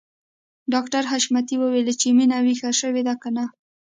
ډاکټر 0.73 1.03
حشمتي 1.11 1.55
وويل 1.59 1.87
چې 2.01 2.07
مينه 2.17 2.37
ويښه 2.45 2.71
شوې 2.81 3.01
ده 3.07 3.13
که 3.21 3.29
نه 3.35 3.45